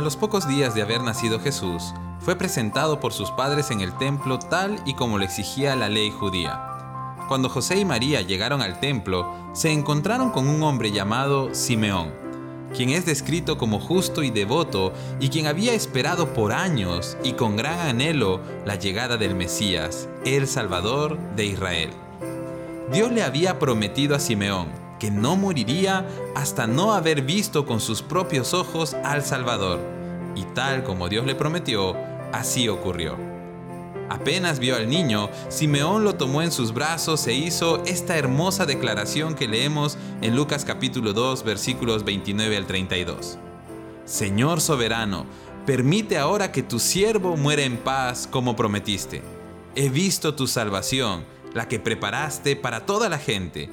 los 0.00 0.16
pocos 0.16 0.48
días 0.48 0.74
de 0.74 0.82
haber 0.82 1.02
nacido 1.02 1.40
Jesús, 1.40 1.94
fue 2.20 2.36
presentado 2.36 3.00
por 3.00 3.12
sus 3.12 3.30
padres 3.30 3.70
en 3.70 3.80
el 3.80 3.96
templo 3.96 4.38
tal 4.38 4.80
y 4.84 4.94
como 4.94 5.18
lo 5.18 5.24
exigía 5.24 5.76
la 5.76 5.88
ley 5.88 6.10
judía. 6.10 6.64
Cuando 7.28 7.48
José 7.48 7.78
y 7.78 7.84
María 7.84 8.22
llegaron 8.22 8.62
al 8.62 8.80
templo, 8.80 9.32
se 9.52 9.70
encontraron 9.70 10.30
con 10.30 10.48
un 10.48 10.62
hombre 10.62 10.92
llamado 10.92 11.54
Simeón, 11.54 12.12
quien 12.74 12.90
es 12.90 13.06
descrito 13.06 13.58
como 13.58 13.80
justo 13.80 14.22
y 14.22 14.30
devoto 14.30 14.92
y 15.20 15.28
quien 15.28 15.46
había 15.46 15.74
esperado 15.74 16.32
por 16.32 16.52
años 16.52 17.16
y 17.22 17.32
con 17.32 17.56
gran 17.56 17.78
anhelo 17.80 18.40
la 18.64 18.76
llegada 18.76 19.16
del 19.16 19.34
Mesías, 19.34 20.08
el 20.24 20.46
Salvador 20.46 21.18
de 21.36 21.46
Israel. 21.46 21.90
Dios 22.92 23.12
le 23.12 23.22
había 23.22 23.58
prometido 23.58 24.16
a 24.16 24.20
Simeón 24.20 24.68
que 24.98 25.10
no 25.10 25.36
moriría 25.36 26.06
hasta 26.34 26.66
no 26.66 26.92
haber 26.92 27.22
visto 27.22 27.66
con 27.66 27.80
sus 27.80 28.02
propios 28.02 28.54
ojos 28.54 28.94
al 29.04 29.22
Salvador. 29.22 29.97
Y 30.38 30.44
tal 30.54 30.84
como 30.84 31.08
Dios 31.08 31.26
le 31.26 31.34
prometió, 31.34 31.96
así 32.32 32.68
ocurrió. 32.68 33.16
Apenas 34.08 34.60
vio 34.60 34.76
al 34.76 34.88
niño, 34.88 35.28
Simeón 35.48 36.04
lo 36.04 36.14
tomó 36.14 36.42
en 36.42 36.52
sus 36.52 36.72
brazos 36.72 37.26
e 37.26 37.34
hizo 37.34 37.82
esta 37.86 38.16
hermosa 38.16 38.64
declaración 38.64 39.34
que 39.34 39.48
leemos 39.48 39.98
en 40.22 40.36
Lucas 40.36 40.64
capítulo 40.64 41.12
2 41.12 41.42
versículos 41.42 42.04
29 42.04 42.56
al 42.56 42.66
32. 42.66 43.36
Señor 44.04 44.60
soberano, 44.60 45.26
permite 45.66 46.18
ahora 46.18 46.52
que 46.52 46.62
tu 46.62 46.78
siervo 46.78 47.36
muera 47.36 47.62
en 47.62 47.76
paz 47.76 48.28
como 48.30 48.54
prometiste. 48.54 49.22
He 49.74 49.88
visto 49.88 50.36
tu 50.36 50.46
salvación, 50.46 51.24
la 51.52 51.66
que 51.66 51.80
preparaste 51.80 52.54
para 52.54 52.86
toda 52.86 53.08
la 53.08 53.18
gente 53.18 53.68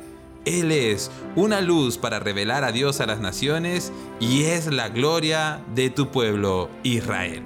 él 0.45 0.71
es 0.71 1.11
una 1.35 1.59
luz 1.59 1.97
para 1.97 2.19
revelar 2.19 2.63
a 2.63 2.71
Dios 2.71 3.01
a 3.01 3.07
las 3.07 3.19
naciones 3.19 3.91
y 4.19 4.43
es 4.43 4.67
la 4.67 4.89
gloria 4.89 5.63
de 5.73 5.89
tu 5.89 6.11
pueblo 6.11 6.69
Israel. 6.83 7.43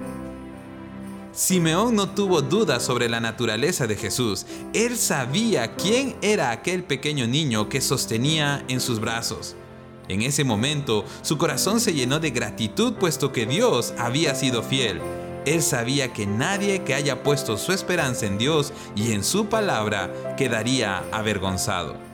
Simeón 1.32 1.94
no 1.94 2.10
tuvo 2.10 2.42
dudas 2.42 2.82
sobre 2.82 3.08
la 3.08 3.20
naturaleza 3.20 3.86
de 3.86 3.96
Jesús. 3.96 4.46
Él 4.74 4.98
sabía 4.98 5.74
quién 5.76 6.16
era 6.22 6.50
aquel 6.50 6.84
pequeño 6.84 7.26
niño 7.26 7.68
que 7.68 7.80
sostenía 7.80 8.64
en 8.68 8.80
sus 8.80 9.00
brazos. 9.00 9.56
En 10.08 10.22
ese 10.22 10.44
momento, 10.44 11.04
su 11.22 11.38
corazón 11.38 11.80
se 11.80 11.94
llenó 11.94 12.18
de 12.18 12.30
gratitud 12.30 12.94
puesto 12.94 13.32
que 13.32 13.46
Dios 13.46 13.94
había 13.96 14.34
sido 14.34 14.62
fiel. 14.62 15.00
Él 15.46 15.62
sabía 15.62 16.12
que 16.12 16.26
nadie 16.26 16.82
que 16.82 16.94
haya 16.94 17.22
puesto 17.22 17.56
su 17.56 17.72
esperanza 17.72 18.26
en 18.26 18.36
Dios 18.36 18.72
y 18.94 19.12
en 19.12 19.24
su 19.24 19.46
palabra 19.46 20.34
quedaría 20.36 21.04
avergonzado. 21.12 22.09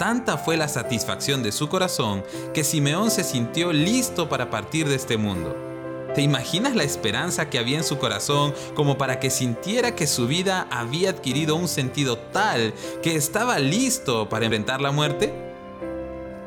Tanta 0.00 0.38
fue 0.38 0.56
la 0.56 0.66
satisfacción 0.66 1.42
de 1.42 1.52
su 1.52 1.68
corazón 1.68 2.24
que 2.54 2.64
Simeón 2.64 3.10
se 3.10 3.22
sintió 3.22 3.70
listo 3.70 4.30
para 4.30 4.48
partir 4.48 4.88
de 4.88 4.94
este 4.94 5.18
mundo. 5.18 5.54
¿Te 6.14 6.22
imaginas 6.22 6.74
la 6.74 6.84
esperanza 6.84 7.50
que 7.50 7.58
había 7.58 7.76
en 7.76 7.84
su 7.84 7.98
corazón 7.98 8.54
como 8.74 8.96
para 8.96 9.20
que 9.20 9.28
sintiera 9.28 9.94
que 9.94 10.06
su 10.06 10.26
vida 10.26 10.66
había 10.70 11.10
adquirido 11.10 11.54
un 11.54 11.68
sentido 11.68 12.16
tal 12.16 12.72
que 13.02 13.14
estaba 13.14 13.58
listo 13.58 14.30
para 14.30 14.46
enfrentar 14.46 14.80
la 14.80 14.90
muerte? 14.90 15.34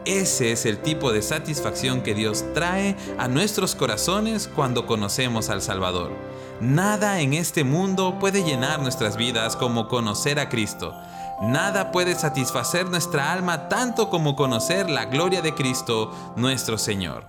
Ese 0.04 0.52
es 0.52 0.66
el 0.66 0.80
tipo 0.80 1.12
de 1.12 1.22
satisfacción 1.22 2.02
que 2.02 2.16
Dios 2.16 2.44
trae 2.56 2.96
a 3.20 3.28
nuestros 3.28 3.76
corazones 3.76 4.50
cuando 4.56 4.88
conocemos 4.88 5.52
al 5.52 5.62
Salvador. 5.62 6.12
Nada 6.60 7.22
en 7.22 7.36
este 7.36 7.64
mundo 7.64 8.18
puede 8.20 8.44
llenar 8.44 8.82
nuestras 8.82 9.16
vidas 9.16 9.56
como 9.56 9.88
conocer 9.88 10.40
a 10.40 10.50
Cristo. 10.50 10.96
Nada 11.44 11.92
puede 11.92 12.16
satisfacer 12.16 12.90
nuestra 12.90 13.34
alma 13.34 13.68
tanto 13.68 14.10
como 14.10 14.38
conocer 14.38 14.90
la 14.90 15.06
gloria 15.06 15.42
de 15.42 15.54
Cristo, 15.54 16.10
nuestro 16.38 16.78
Señor. 16.78 17.26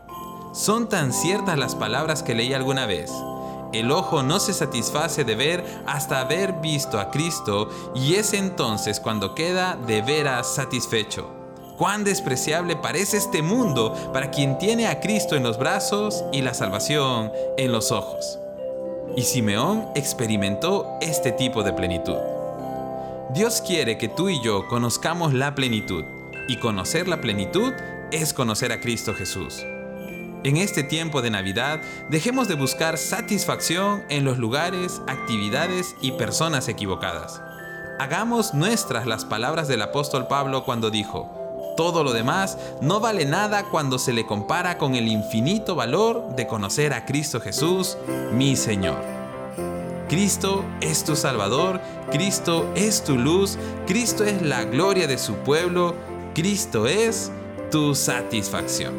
Son 0.52 0.88
tan 0.88 1.12
ciertas 1.12 1.58
las 1.58 1.74
palabras 1.74 2.22
que 2.22 2.36
leí 2.36 2.54
alguna 2.54 2.86
vez. 2.86 3.10
El 3.72 3.90
ojo 3.90 4.22
no 4.22 4.38
se 4.38 4.52
satisface 4.52 5.24
de 5.24 5.34
ver 5.34 5.64
hasta 5.84 6.20
haber 6.20 6.52
visto 6.60 7.00
a 7.00 7.10
Cristo 7.10 7.68
y 7.96 8.14
es 8.14 8.34
entonces 8.34 9.00
cuando 9.00 9.34
queda 9.34 9.74
de 9.74 10.00
veras 10.00 10.46
satisfecho. 10.46 11.28
Cuán 11.76 12.04
despreciable 12.04 12.76
parece 12.76 13.16
este 13.16 13.42
mundo 13.42 13.94
para 14.12 14.30
quien 14.30 14.58
tiene 14.58 14.86
a 14.86 15.00
Cristo 15.00 15.34
en 15.34 15.42
los 15.42 15.58
brazos 15.58 16.22
y 16.32 16.42
la 16.42 16.54
salvación 16.54 17.32
en 17.58 17.72
los 17.72 17.90
ojos. 17.90 18.38
Y 19.16 19.22
Simeón 19.22 19.88
experimentó 19.96 20.98
este 21.00 21.32
tipo 21.32 21.64
de 21.64 21.72
plenitud. 21.72 22.33
Dios 23.32 23.62
quiere 23.66 23.96
que 23.96 24.08
tú 24.08 24.28
y 24.28 24.40
yo 24.42 24.68
conozcamos 24.68 25.32
la 25.32 25.54
plenitud, 25.54 26.04
y 26.46 26.58
conocer 26.58 27.08
la 27.08 27.20
plenitud 27.20 27.72
es 28.12 28.34
conocer 28.34 28.70
a 28.70 28.80
Cristo 28.80 29.14
Jesús. 29.14 29.64
En 30.44 30.58
este 30.58 30.82
tiempo 30.82 31.22
de 31.22 31.30
Navidad, 31.30 31.80
dejemos 32.10 32.48
de 32.48 32.54
buscar 32.54 32.98
satisfacción 32.98 34.04
en 34.10 34.24
los 34.24 34.36
lugares, 34.36 35.00
actividades 35.06 35.96
y 36.02 36.12
personas 36.12 36.68
equivocadas. 36.68 37.40
Hagamos 37.98 38.52
nuestras 38.52 39.06
las 39.06 39.24
palabras 39.24 39.68
del 39.68 39.80
apóstol 39.80 40.26
Pablo 40.26 40.64
cuando 40.64 40.90
dijo, 40.90 41.74
todo 41.78 42.04
lo 42.04 42.12
demás 42.12 42.58
no 42.82 43.00
vale 43.00 43.24
nada 43.24 43.64
cuando 43.70 43.98
se 43.98 44.12
le 44.12 44.26
compara 44.26 44.76
con 44.76 44.94
el 44.94 45.08
infinito 45.08 45.74
valor 45.74 46.36
de 46.36 46.46
conocer 46.46 46.92
a 46.92 47.06
Cristo 47.06 47.40
Jesús, 47.40 47.96
mi 48.32 48.54
Señor. 48.54 49.23
Cristo 50.14 50.64
es 50.80 51.02
tu 51.02 51.16
Salvador, 51.16 51.80
Cristo 52.12 52.70
es 52.76 53.02
tu 53.02 53.18
luz, 53.18 53.58
Cristo 53.84 54.22
es 54.22 54.42
la 54.42 54.62
gloria 54.62 55.08
de 55.08 55.18
su 55.18 55.34
pueblo, 55.38 55.96
Cristo 56.36 56.86
es 56.86 57.32
tu 57.72 57.96
satisfacción. 57.96 58.94